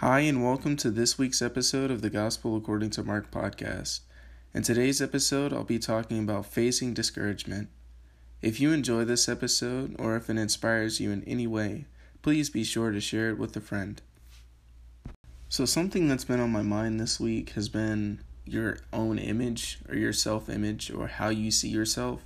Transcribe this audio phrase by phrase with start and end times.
[0.00, 4.00] Hi, and welcome to this week's episode of the Gospel According to Mark podcast.
[4.52, 7.70] In today's episode, I'll be talking about facing discouragement.
[8.42, 11.86] If you enjoy this episode, or if it inspires you in any way,
[12.20, 14.02] please be sure to share it with a friend.
[15.48, 19.94] So, something that's been on my mind this week has been your own image, or
[19.94, 22.20] your self image, or how you see yourself.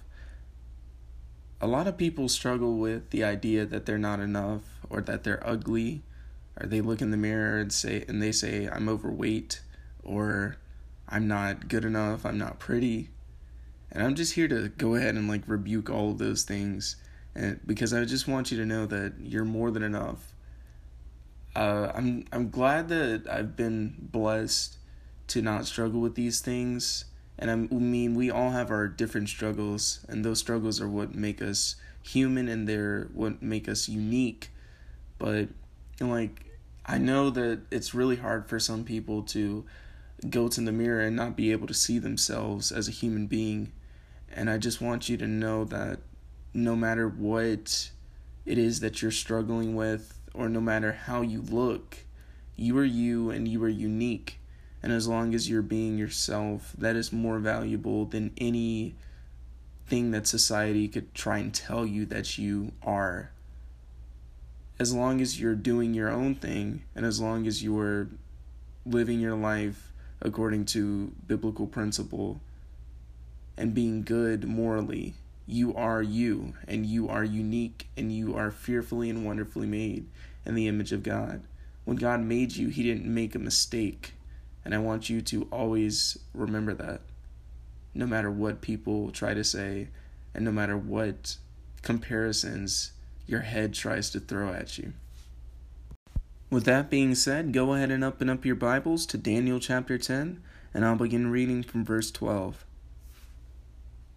[1.60, 5.46] A lot of people struggle with the idea that they're not enough, or that they're
[5.46, 6.02] ugly
[6.58, 9.60] or they look in the mirror and say and they say I'm overweight
[10.02, 10.56] or
[11.08, 13.10] I'm not good enough, I'm not pretty.
[13.92, 16.96] And I'm just here to go ahead and like rebuke all of those things
[17.34, 20.34] and because I just want you to know that you're more than enough.
[21.54, 24.78] Uh, I'm I'm glad that I've been blessed
[25.28, 27.04] to not struggle with these things.
[27.38, 31.40] And I mean, we all have our different struggles, and those struggles are what make
[31.40, 34.50] us human, and they're what make us unique.
[35.18, 35.48] But
[36.00, 36.44] like
[36.86, 39.64] I know that it's really hard for some people to
[40.28, 43.72] go to the mirror and not be able to see themselves as a human being.
[44.32, 46.00] And I just want you to know that
[46.52, 47.90] no matter what
[48.44, 51.98] it is that you're struggling with, or no matter how you look,
[52.56, 54.40] you are you and you are unique.
[54.82, 58.94] And as long as you're being yourself, that is more valuable than any
[59.86, 63.32] thing that society could try and tell you that you are
[64.80, 68.08] as long as you're doing your own thing and as long as you're
[68.86, 69.92] living your life
[70.22, 72.40] according to biblical principle
[73.58, 75.12] and being good morally,
[75.46, 80.06] you are you and you are unique and you are fearfully and wonderfully made
[80.46, 81.42] in the image of God.
[81.84, 84.14] When God made you, He didn't make a mistake.
[84.64, 87.02] And I want you to always remember that.
[87.92, 89.88] No matter what people try to say,
[90.34, 91.36] and no matter what
[91.82, 92.92] comparisons
[93.30, 94.92] your head tries to throw at you.
[96.50, 100.42] With that being said, go ahead and open up your Bibles to Daniel chapter 10,
[100.74, 102.64] and I'll begin reading from verse 12.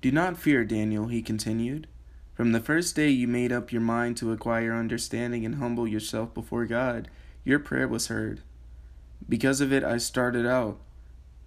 [0.01, 1.87] Do not fear, Daniel, he continued.
[2.33, 6.33] From the first day you made up your mind to acquire understanding and humble yourself
[6.33, 7.07] before God,
[7.43, 8.41] your prayer was heard.
[9.29, 10.79] Because of it, I started out.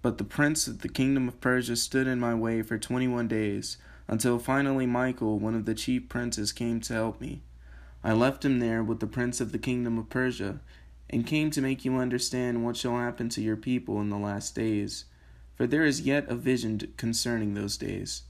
[0.01, 3.27] But the prince of the kingdom of Persia stood in my way for twenty one
[3.27, 3.77] days,
[4.07, 7.41] until finally Michael, one of the chief princes, came to help me.
[8.07, 10.61] I left him there with the prince of the kingdom of Persia,
[11.09, 14.55] and came to make you understand what shall happen to your people in the last
[14.55, 15.03] days.
[15.55, 18.21] For there is yet a vision concerning those days.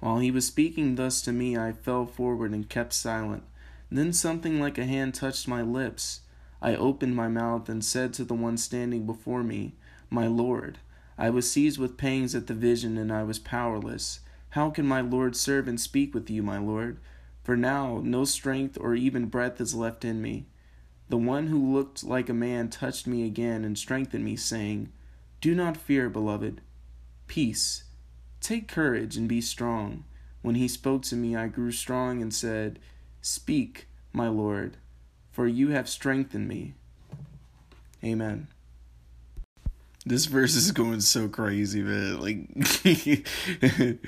[0.00, 3.44] While he was speaking thus to me, I fell forward and kept silent.
[3.88, 6.22] Then something like a hand touched my lips.
[6.60, 9.76] I opened my mouth and said to the one standing before me,
[10.10, 10.78] My Lord,
[11.16, 14.22] I was seized with pangs at the vision, and I was powerless.
[14.50, 16.98] How can my Lord's servant speak with you, my Lord?
[17.50, 20.46] For now no strength or even breath is left in me.
[21.08, 24.92] The one who looked like a man touched me again and strengthened me, saying,
[25.40, 26.60] Do not fear, beloved.
[27.26, 27.82] Peace.
[28.40, 30.04] Take courage and be strong.
[30.42, 32.78] When he spoke to me, I grew strong and said,
[33.20, 34.76] Speak, my Lord,
[35.32, 36.74] for you have strengthened me.
[38.04, 38.46] Amen.
[40.06, 42.20] This verse is going so crazy, man.
[42.20, 42.48] Like,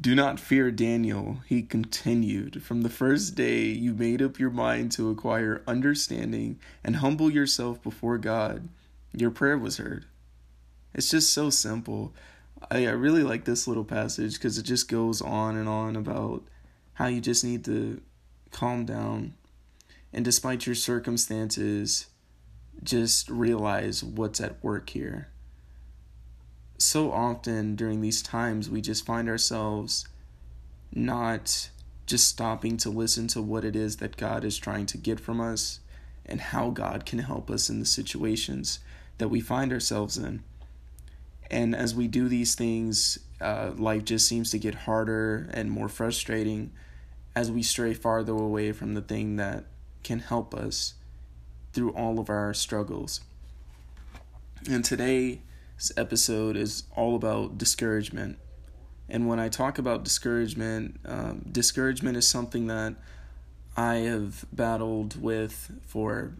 [0.00, 1.38] do not fear Daniel.
[1.46, 2.62] He continued.
[2.62, 7.82] From the first day you made up your mind to acquire understanding and humble yourself
[7.82, 8.68] before God,
[9.14, 10.04] your prayer was heard.
[10.92, 12.12] It's just so simple.
[12.70, 16.42] I, I really like this little passage because it just goes on and on about
[16.94, 18.02] how you just need to
[18.50, 19.32] calm down.
[20.12, 22.08] And despite your circumstances,
[22.82, 25.28] just realize what's at work here
[26.78, 30.06] so often during these times, we just find ourselves
[30.94, 31.70] not
[32.06, 35.40] just stopping to listen to what it is that God is trying to get from
[35.40, 35.80] us
[36.24, 38.78] and how God can help us in the situations
[39.18, 40.42] that we find ourselves in.
[41.50, 45.88] And as we do these things, uh, life just seems to get harder and more
[45.88, 46.70] frustrating
[47.34, 49.64] as we stray farther away from the thing that
[50.02, 50.94] can help us
[51.72, 53.20] through all of our struggles.
[54.68, 55.40] And today,
[55.78, 58.36] this episode is all about discouragement.
[59.08, 62.96] And when I talk about discouragement, um, discouragement is something that
[63.76, 66.32] I have battled with for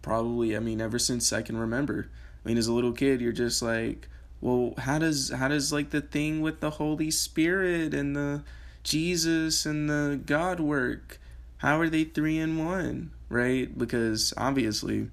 [0.00, 2.08] probably, I mean, ever since I can remember.
[2.42, 4.08] I mean, as a little kid, you're just like,
[4.40, 8.42] well, how does how does like the thing with the Holy Spirit and the
[8.82, 11.20] Jesus and the God work?
[11.58, 13.76] How are they three in one, right?
[13.76, 15.10] Because obviously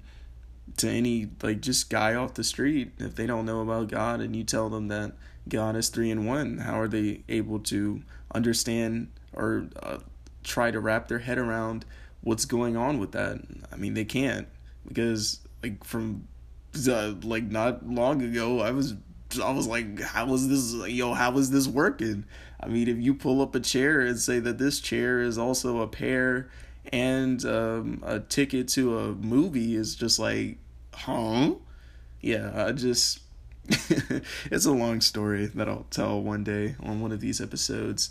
[0.76, 4.34] to any like just guy off the street if they don't know about God and
[4.34, 5.12] you tell them that
[5.48, 8.02] God is three in one how are they able to
[8.34, 9.98] understand or uh,
[10.44, 11.84] try to wrap their head around
[12.20, 13.40] what's going on with that
[13.72, 14.46] I mean they can't
[14.86, 16.28] because like from
[16.88, 18.94] uh, like not long ago, I was
[19.42, 20.74] I was like, how was this?
[20.90, 22.24] Yo, how is this working?
[22.60, 25.80] I mean, if you pull up a chair and say that this chair is also
[25.80, 26.48] a pair
[26.90, 30.58] and um, a ticket to a movie, is just like,
[30.94, 31.54] huh?
[32.20, 33.20] Yeah, I just.
[34.50, 38.10] it's a long story that I'll tell one day on one of these episodes.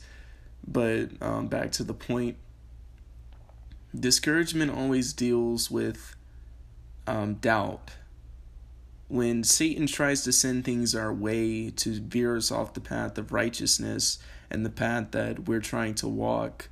[0.66, 2.38] But um, back to the point
[3.98, 6.16] discouragement always deals with
[7.08, 7.92] um, doubt
[9.12, 13.34] when Satan tries to send things our way to veer us off the path of
[13.34, 14.20] righteousness
[14.50, 16.70] and the path that we're trying to walk,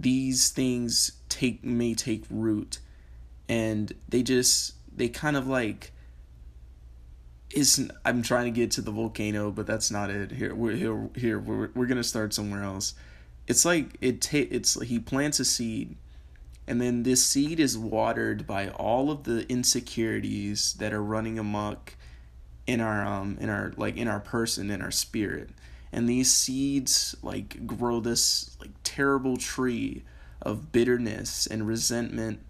[0.00, 2.78] these things take may take root
[3.48, 5.92] and they just they kind of like
[7.50, 10.30] is I'm trying to get to the volcano, but that's not it.
[10.30, 12.94] Here we're here here we're we're gonna start somewhere else.
[13.46, 15.96] It's like it ta- it's he plants a seed
[16.70, 21.96] and then this seed is watered by all of the insecurities that are running amok
[22.64, 25.50] in our um in our like in our person in our spirit
[25.92, 30.04] and these seeds like grow this like terrible tree
[30.42, 32.40] of bitterness and resentment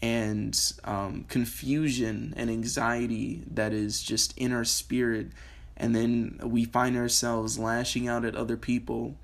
[0.00, 5.28] and um, confusion and anxiety that is just in our spirit
[5.76, 9.16] and then we find ourselves lashing out at other people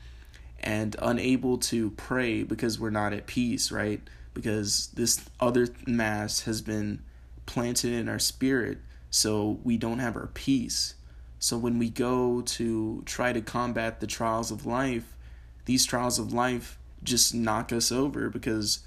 [0.63, 4.01] and unable to pray because we're not at peace right
[4.35, 7.03] because this other mass has been
[7.47, 8.79] planted in our spirit
[9.11, 10.95] so we don't have our peace.
[11.41, 15.17] So when we go to try to combat the trials of life,
[15.65, 18.81] these trials of life just knock us over because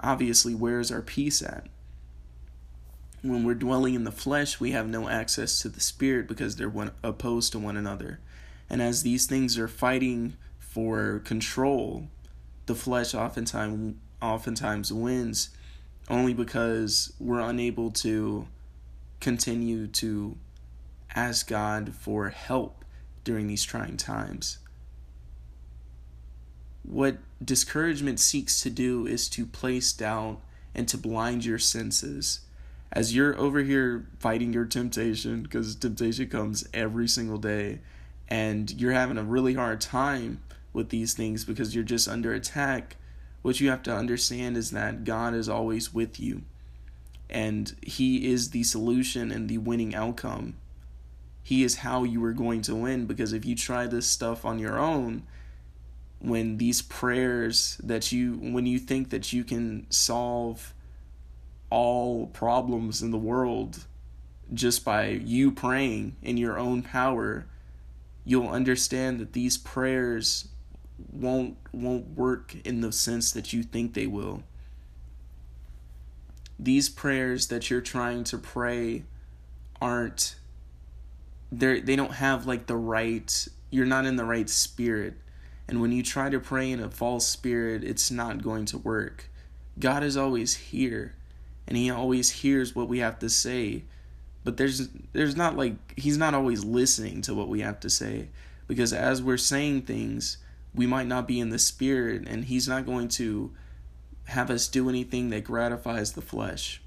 [0.00, 1.66] obviously where's our peace at?
[3.20, 6.68] When we're dwelling in the flesh, we have no access to the spirit because they're
[6.68, 8.20] one, opposed to one another.
[8.70, 12.08] And as these things are fighting for control,
[12.64, 15.50] the flesh oftentimes oftentimes wins
[16.08, 18.48] only because we're unable to
[19.20, 20.36] continue to
[21.14, 22.84] ask God for help
[23.24, 24.58] during these trying times.
[26.82, 30.40] What discouragement seeks to do is to place doubt
[30.74, 32.40] and to blind your senses.
[32.90, 37.80] As you're over here fighting your temptation, because temptation comes every single day,
[38.28, 40.40] and you're having a really hard time
[40.72, 42.96] with these things because you're just under attack
[43.42, 46.42] what you have to understand is that God is always with you,
[47.30, 50.56] and He is the solution and the winning outcome.
[51.48, 54.58] He is how you are going to win because if you try this stuff on
[54.58, 55.22] your own,
[56.18, 60.74] when these prayers that you, when you think that you can solve
[61.70, 63.86] all problems in the world
[64.52, 67.46] just by you praying in your own power,
[68.26, 70.48] you'll understand that these prayers
[71.10, 74.42] won't won't work in the sense that you think they will.
[76.58, 79.04] These prayers that you're trying to pray
[79.80, 80.37] aren't
[81.50, 85.14] they they don't have like the right you're not in the right spirit.
[85.68, 89.28] And when you try to pray in a false spirit, it's not going to work.
[89.78, 91.14] God is always here
[91.66, 93.84] and he always hears what we have to say.
[94.44, 98.28] But there's there's not like he's not always listening to what we have to say
[98.66, 100.38] because as we're saying things,
[100.74, 103.52] we might not be in the spirit and he's not going to
[104.24, 106.80] have us do anything that gratifies the flesh.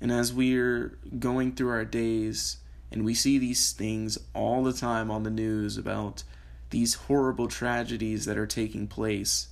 [0.00, 2.58] And as we're going through our days
[2.90, 6.24] and we see these things all the time on the news about
[6.70, 9.48] these horrible tragedies that are taking place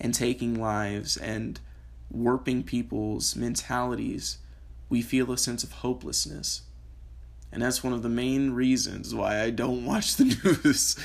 [0.00, 1.60] and taking lives and
[2.10, 4.38] warping people's mentalities,
[4.88, 6.62] we feel a sense of hopelessness.
[7.50, 10.24] And that's one of the main reasons why I don't watch the
[10.64, 10.96] news.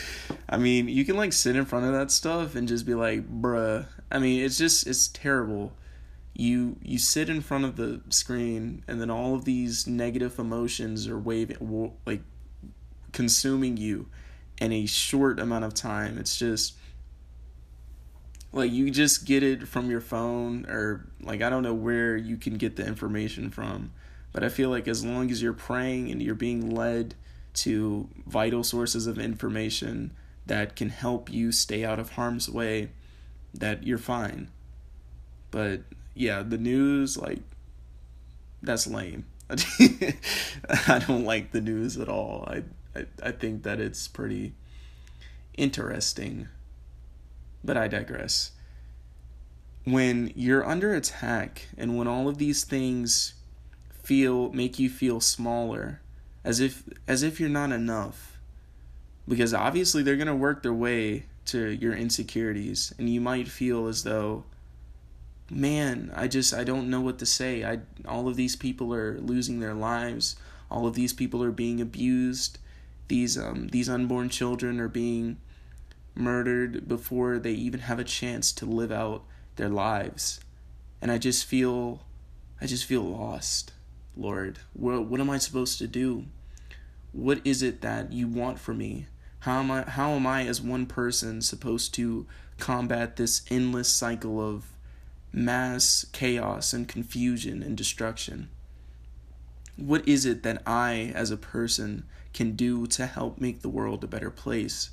[0.49, 3.29] I mean, you can like sit in front of that stuff and just be like,
[3.41, 3.85] bruh.
[4.11, 5.73] I mean, it's just it's terrible.
[6.33, 11.07] You you sit in front of the screen and then all of these negative emotions
[11.07, 12.21] are waving like
[13.11, 14.07] consuming you
[14.59, 16.17] in a short amount of time.
[16.17, 16.73] It's just
[18.51, 22.37] like you just get it from your phone or like I don't know where you
[22.37, 23.91] can get the information from
[24.33, 27.13] but I feel like as long as you're praying and you're being led
[27.53, 30.11] to vital sources of information
[30.47, 32.89] that can help you stay out of harm's way,
[33.53, 34.49] that you're fine.
[35.51, 35.81] But
[36.13, 37.39] yeah, the news, like,
[38.61, 39.25] that's lame.
[39.49, 42.45] I don't like the news at all.
[42.47, 42.63] I,
[42.95, 44.53] I I think that it's pretty
[45.55, 46.47] interesting.
[47.63, 48.51] But I digress.
[49.83, 53.33] When you're under attack and when all of these things
[54.03, 56.01] feel make you feel smaller
[56.43, 58.37] as if as if you're not enough
[59.27, 63.87] because obviously they're going to work their way to your insecurities and you might feel
[63.87, 64.43] as though
[65.49, 67.63] man, I just I don't know what to say.
[67.63, 70.35] I all of these people are losing their lives.
[70.69, 72.57] All of these people are being abused.
[73.07, 75.37] These um these unborn children are being
[76.15, 79.23] murdered before they even have a chance to live out
[79.55, 80.39] their lives.
[81.01, 82.03] And I just feel
[82.61, 83.73] I just feel lost,
[84.15, 84.59] Lord.
[84.73, 86.25] What what am I supposed to do?
[87.11, 89.07] What is it that you want for me?
[89.39, 92.25] How am I how am I as one person supposed to
[92.57, 94.65] combat this endless cycle of
[95.33, 98.49] mass chaos and confusion and destruction?
[99.75, 104.03] What is it that I, as a person, can do to help make the world
[104.03, 104.91] a better place?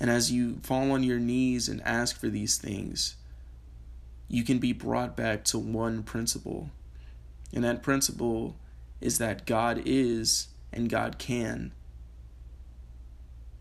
[0.00, 3.14] And as you fall on your knees and ask for these things,
[4.28, 6.70] you can be brought back to one principle.
[7.54, 8.56] And that principle
[9.00, 11.72] is that God is and God can.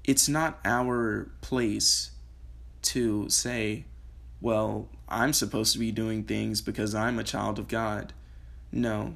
[0.03, 2.12] It's not our place
[2.84, 3.86] to say,
[4.41, 8.13] well, I'm supposed to be doing things because I'm a child of God.
[8.71, 9.15] No.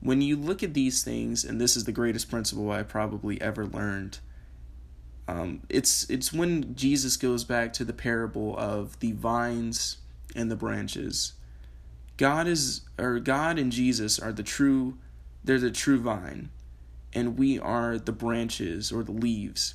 [0.00, 3.66] When you look at these things, and this is the greatest principle I probably ever
[3.66, 4.18] learned,
[5.28, 9.98] um, it's it's when Jesus goes back to the parable of the vines
[10.34, 11.32] and the branches.
[12.16, 14.98] God is or God and Jesus are the true
[15.44, 16.50] they're the true vine
[17.12, 19.74] and we are the branches or the leaves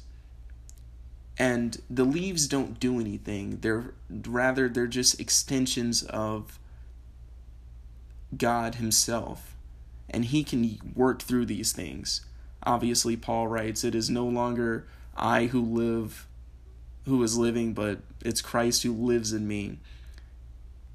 [1.41, 3.57] and the leaves don't do anything.
[3.61, 6.59] They're rather they're just extensions of
[8.37, 9.55] god himself.
[10.07, 12.21] And he can work through these things.
[12.61, 14.85] Obviously paul writes it is no longer
[15.17, 16.27] i who live
[17.05, 19.79] who is living but it's christ who lives in me.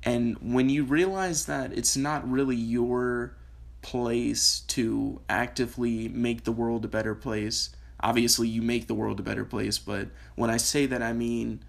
[0.05, 3.35] And when you realize that it's not really your
[3.83, 9.23] place to actively make the world a better place obviously you make the world a
[9.23, 11.61] better place but when i say that i mean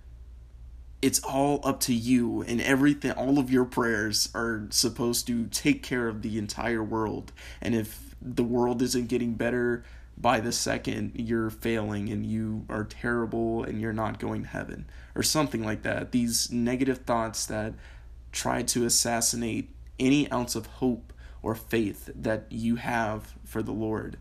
[1.01, 5.84] it's all up to you and everything all of your prayers are supposed to take
[5.84, 7.31] care of the entire world.
[7.62, 9.84] And if the world isn't getting better
[10.17, 14.86] by the second you're failing and you are terrible and you're not going to heaven
[15.13, 16.12] or something like that.
[16.12, 17.74] These negative thoughts that
[18.31, 19.69] try to assassinate
[20.00, 24.17] any ounce of hope or faith that you have for the Lord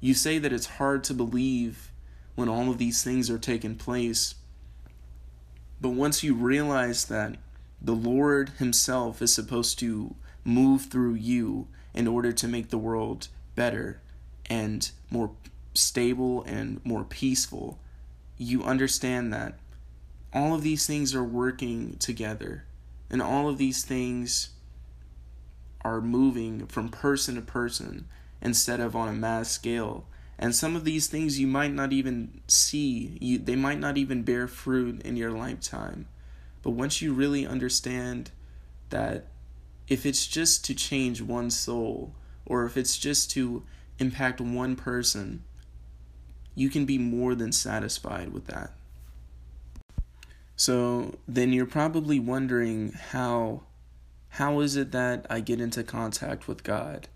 [0.00, 1.90] you say that it's hard to believe
[2.34, 4.34] when all of these things are taking place.
[5.80, 7.36] But once you realize that
[7.80, 13.28] the Lord Himself is supposed to move through you in order to make the world
[13.54, 14.00] better
[14.48, 15.30] and more
[15.74, 17.78] stable and more peaceful,
[18.38, 19.58] you understand that
[20.32, 22.64] all of these things are working together
[23.10, 24.50] and all of these things
[25.82, 28.06] are moving from person to person
[28.42, 30.06] instead of on a mass scale.
[30.38, 34.22] And some of these things you might not even see, you, they might not even
[34.22, 36.06] bear fruit in your lifetime.
[36.62, 38.30] But once you really understand
[38.90, 39.28] that
[39.88, 42.14] if it's just to change one soul,
[42.44, 43.64] or if it's just to
[43.98, 45.42] impact one person,
[46.54, 48.72] you can be more than satisfied with that.
[50.56, 53.62] So then you're probably wondering how
[54.30, 57.08] how is it that I get into contact with God?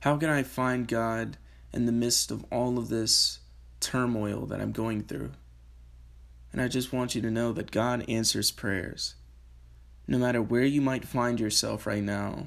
[0.00, 1.36] How can I find God
[1.72, 3.40] in the midst of all of this
[3.80, 5.32] turmoil that I'm going through?
[6.52, 9.16] And I just want you to know that God answers prayers.
[10.06, 12.46] No matter where you might find yourself right now,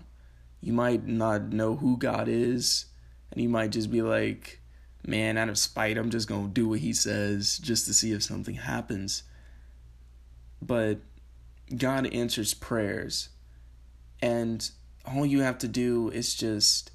[0.61, 2.85] you might not know who God is,
[3.31, 4.61] and you might just be like,
[5.05, 8.11] man, out of spite, I'm just going to do what he says just to see
[8.11, 9.23] if something happens.
[10.61, 10.99] But
[11.75, 13.29] God answers prayers,
[14.21, 14.69] and
[15.05, 16.91] all you have to do is just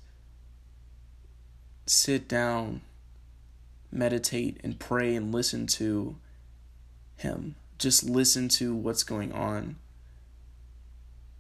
[1.87, 2.83] sit down,
[3.91, 6.17] meditate, and pray and listen to
[7.17, 7.57] Him.
[7.79, 9.77] Just listen to what's going on.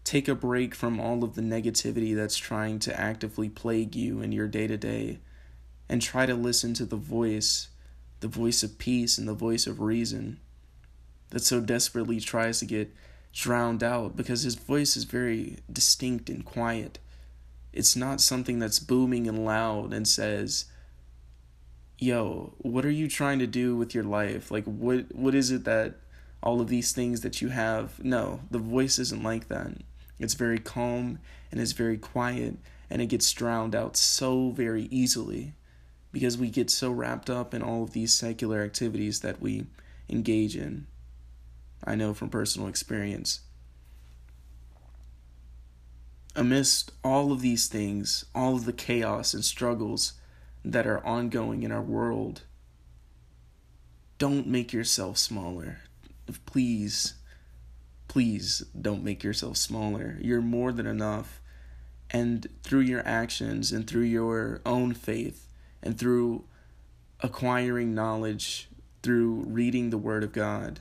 [0.05, 4.31] Take a break from all of the negativity that's trying to actively plague you in
[4.31, 5.19] your day to day
[5.89, 7.69] and try to listen to the voice,
[8.21, 10.39] the voice of peace and the voice of reason
[11.31, 12.95] that so desperately tries to get
[13.33, 16.99] drowned out because his voice is very distinct and quiet.
[17.77, 20.65] It's not something that's booming and loud and says,
[21.99, 24.51] "Yo, what are you trying to do with your life?
[24.51, 26.01] Like what what is it that
[26.43, 29.73] all of these things that you have?" No, the voice isn't like that.
[30.19, 31.19] It's very calm
[31.53, 32.57] and it's very quiet
[32.89, 35.55] and it gets drowned out so very easily
[36.13, 39.67] because we get so wrapped up in all of these secular activities that we
[40.09, 40.87] engage in.
[41.85, 43.41] I know from personal experience
[46.37, 50.13] amidst all of these things, all of the chaos and struggles
[50.65, 52.43] that are ongoing in our world,
[54.19, 55.79] don't make yourself smaller.
[56.47, 57.15] Please
[58.09, 60.17] Please don't make yourself smaller.
[60.21, 61.41] You're more than enough.
[62.11, 65.47] And through your actions and through your own faith
[65.83, 66.45] and through
[67.21, 68.69] acquiring knowledge,
[69.03, 70.81] through reading the Word of God,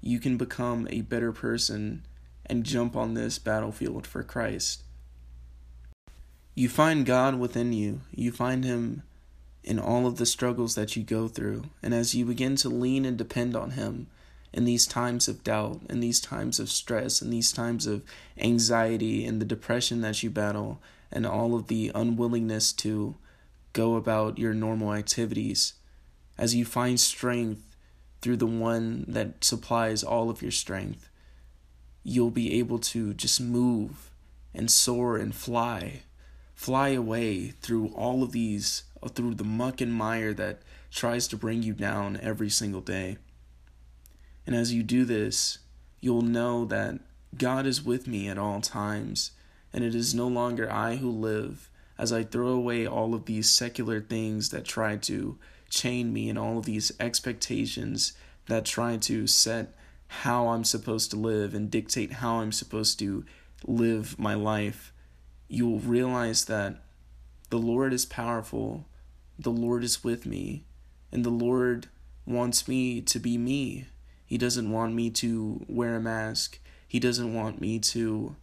[0.00, 2.06] you can become a better person
[2.46, 4.82] and jump on this battlefield for Christ.
[6.54, 8.00] You find God within you.
[8.10, 9.02] You find Him
[9.62, 11.64] in all of the struggles that you go through.
[11.82, 14.08] And as you begin to lean and depend on Him
[14.52, 18.02] in these times of doubt, in these times of stress, in these times of
[18.38, 20.80] anxiety, and the depression that you battle,
[21.12, 23.14] and all of the unwillingness to
[23.72, 25.74] go about your normal activities,
[26.36, 27.76] as you find strength
[28.20, 31.08] through the one that supplies all of your strength,
[32.02, 34.10] you'll be able to just move
[34.54, 36.02] and soar and fly.
[36.60, 41.36] Fly away through all of these, uh, through the muck and mire that tries to
[41.38, 43.16] bring you down every single day.
[44.46, 45.60] And as you do this,
[46.02, 47.00] you'll know that
[47.38, 49.30] God is with me at all times,
[49.72, 53.48] and it is no longer I who live as I throw away all of these
[53.48, 55.38] secular things that try to
[55.70, 58.12] chain me and all of these expectations
[58.48, 59.74] that try to set
[60.08, 63.24] how I'm supposed to live and dictate how I'm supposed to
[63.66, 64.92] live my life,
[65.50, 66.76] you will realize that
[67.50, 68.86] the Lord is powerful,
[69.36, 70.62] the Lord is with me,
[71.10, 71.88] and the Lord
[72.24, 73.88] wants me to be me.
[74.24, 76.60] He doesn't want me to wear a mask.
[76.86, 78.36] He doesn't want me to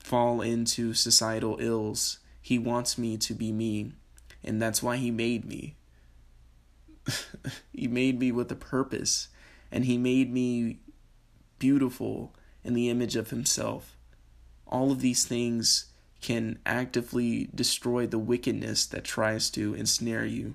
[0.00, 2.18] fall into societal ills.
[2.42, 3.92] He wants me to be me.
[4.42, 5.76] And that's why He made me.
[7.72, 9.28] he made me with a purpose,
[9.70, 10.80] and He made me
[11.60, 13.96] beautiful in the image of Himself.
[14.66, 15.86] All of these things
[16.20, 20.54] can actively destroy the wickedness that tries to ensnare you,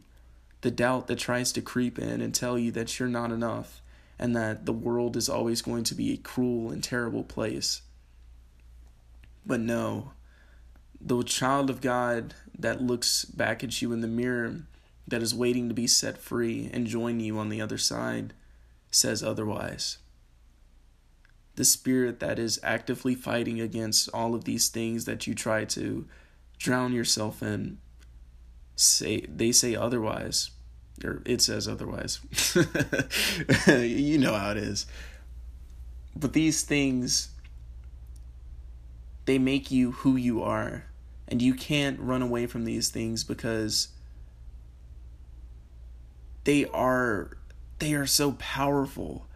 [0.62, 3.82] the doubt that tries to creep in and tell you that you're not enough,
[4.20, 7.82] and that the world is always going to be a cruel and terrible place.
[9.46, 10.12] But no,
[11.00, 14.62] the child of God that looks back at you in the mirror
[15.08, 18.34] that is waiting to be set free and join you on the other side
[18.92, 19.98] says otherwise.
[21.62, 26.08] The spirit that is actively fighting against all of these things that you try to
[26.58, 27.78] drown yourself in
[28.76, 30.50] say they say otherwise
[31.04, 32.20] or it says otherwise.
[33.68, 34.88] You know how it is.
[36.16, 37.30] But these things
[39.26, 40.86] they make you who you are
[41.28, 43.90] and you can't run away from these things because
[46.44, 47.38] they are
[47.78, 49.28] they are so powerful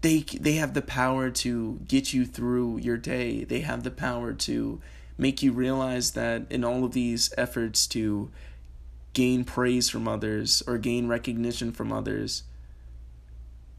[0.00, 4.32] they they have the power to get you through your day they have the power
[4.32, 4.80] to
[5.18, 8.30] make you realize that in all of these efforts to
[9.12, 12.44] gain praise from others or gain recognition from others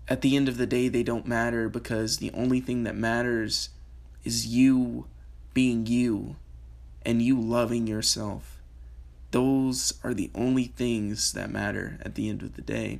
[0.07, 3.69] at the end of the day they don't matter because the only thing that matters
[4.23, 5.05] is you
[5.53, 6.35] being you
[7.03, 8.61] and you loving yourself
[9.31, 12.99] those are the only things that matter at the end of the day.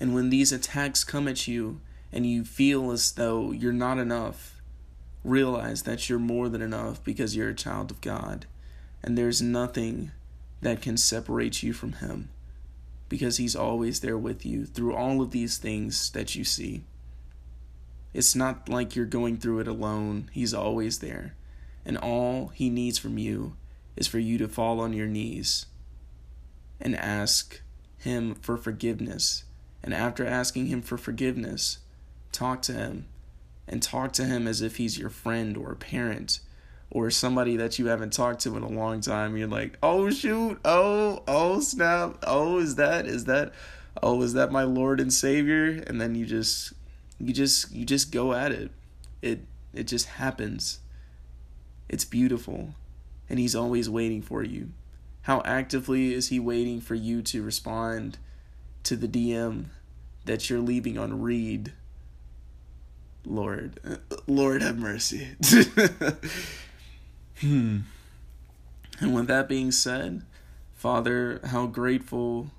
[0.00, 1.80] And when these attacks come at you
[2.12, 4.60] and you feel as though you're not enough,
[5.24, 8.46] realize that you're more than enough because you're a child of God.
[9.02, 10.12] And there's nothing
[10.60, 12.30] that can separate you from Him
[13.08, 16.84] because He's always there with you through all of these things that you see.
[18.14, 21.34] It's not like you're going through it alone, He's always there.
[21.84, 23.56] And all He needs from you
[23.96, 25.66] is for you to fall on your knees
[26.80, 27.60] and ask
[27.98, 29.44] Him for forgiveness.
[29.88, 31.78] And after asking Him for forgiveness,
[32.30, 33.06] talk to Him
[33.66, 36.40] and talk to Him as if He's your friend or a parent
[36.90, 39.34] or somebody that you haven't talked to in a long time.
[39.34, 43.54] You're like, oh, shoot, oh, oh, snap, oh, is that, is that,
[44.02, 45.82] oh, is that my Lord and Savior?
[45.86, 46.74] And then you just,
[47.18, 48.70] you just, you just go at it.
[49.22, 49.40] It,
[49.72, 50.80] it just happens.
[51.88, 52.74] It's beautiful
[53.30, 54.68] and he's always waiting for you.
[55.22, 58.18] How actively is he waiting for you to respond
[58.82, 59.68] to the DM
[60.24, 61.72] that you're leaving on read?
[63.24, 63.78] Lord,
[64.26, 65.28] Lord have mercy.
[67.40, 67.78] hmm.
[69.00, 70.22] And with that being said,
[70.74, 72.50] Father, how grateful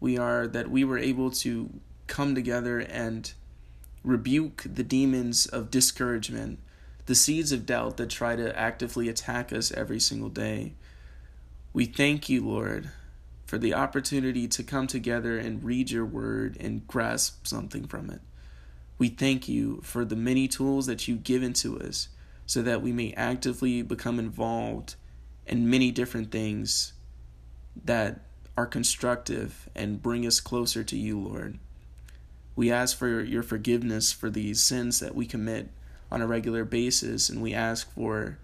[0.00, 1.70] we are that we were able to
[2.06, 3.32] come together and
[4.02, 6.58] rebuke the demons of discouragement
[7.06, 10.72] the seeds of doubt that try to actively attack us every single day.
[11.72, 12.90] We thank you, Lord,
[13.54, 18.20] for the opportunity to come together and read your word and grasp something from it.
[18.98, 22.08] We thank you for the many tools that you've given to us
[22.46, 24.96] so that we may actively become involved
[25.46, 26.94] in many different things
[27.84, 28.22] that
[28.56, 31.60] are constructive and bring us closer to you, Lord.
[32.56, 35.70] We ask for your forgiveness for these sins that we commit
[36.10, 38.36] on a regular basis, and we ask for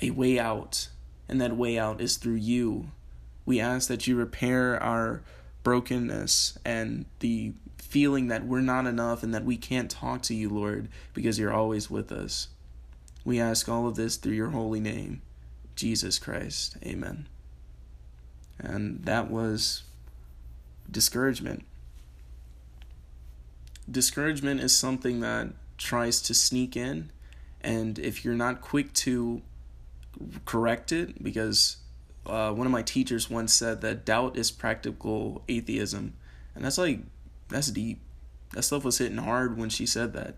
[0.00, 0.90] a way out,
[1.28, 2.92] and that way out is through you.
[3.44, 5.22] We ask that you repair our
[5.62, 10.48] brokenness and the feeling that we're not enough and that we can't talk to you,
[10.48, 12.48] Lord, because you're always with us.
[13.24, 15.22] We ask all of this through your holy name,
[15.76, 16.76] Jesus Christ.
[16.84, 17.26] Amen.
[18.58, 19.82] And that was
[20.90, 21.64] discouragement.
[23.90, 27.10] Discouragement is something that tries to sneak in,
[27.60, 29.42] and if you're not quick to
[30.44, 31.78] correct it, because
[32.26, 36.14] uh, one of my teachers once said that doubt is practical atheism,
[36.54, 37.00] and that's like
[37.48, 38.00] that's deep.
[38.52, 40.36] That stuff was hitting hard when she said that.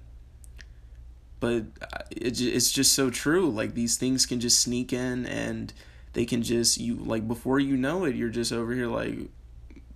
[1.40, 3.50] But uh, it, it's just so true.
[3.50, 5.72] Like these things can just sneak in, and
[6.14, 9.18] they can just you like before you know it, you're just over here like,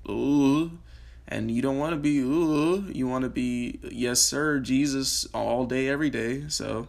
[0.06, 0.70] oh,
[1.26, 5.64] and you don't want to be oh, you want to be yes sir Jesus all
[5.64, 6.44] day every day.
[6.48, 6.88] So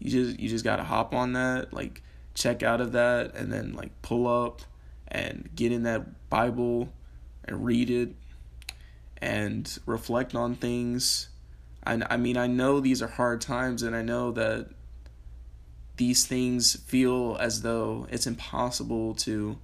[0.00, 2.02] you just you just gotta hop on that like
[2.34, 4.62] check out of that and then like pull up
[5.08, 6.92] and get in that Bible
[7.44, 8.14] and read it
[9.18, 11.28] and reflect on things.
[11.84, 14.68] I, I mean, I know these are hard times and I know that
[15.96, 19.58] these things feel as though it's impossible to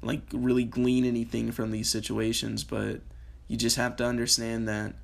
[0.00, 3.00] like really glean anything from these situations, but
[3.48, 4.94] you just have to understand that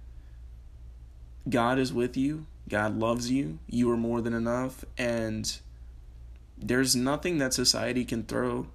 [1.49, 5.59] God is with you, God loves you, you are more than enough, and
[6.59, 8.67] there's nothing that society can throw.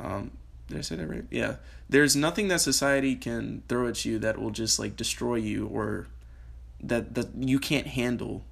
[0.00, 0.32] Um,
[0.68, 1.24] did I say that right?
[1.30, 1.56] Yeah.
[1.88, 6.08] There's nothing that society can throw at you that will just like destroy you or
[6.82, 8.44] that that you can't handle.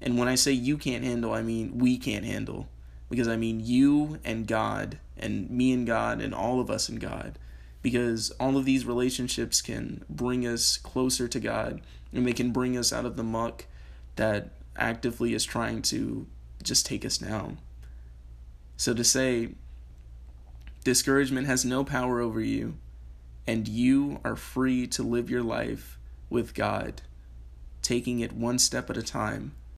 [0.00, 2.68] And when I say you can't handle, I mean we can't handle.
[3.10, 7.00] Because I mean you and God and me and God and all of us and
[7.00, 7.38] God.
[7.80, 11.80] Because all of these relationships can bring us closer to God
[12.12, 13.66] and they can bring us out of the muck
[14.16, 16.26] that actively is trying to
[16.62, 17.58] just take us down.
[18.78, 19.56] So to say,
[20.84, 22.76] discouragement has no power over you,
[23.44, 25.98] and you are free to live your life
[26.30, 27.02] with God,
[27.82, 29.56] taking it one step at a time,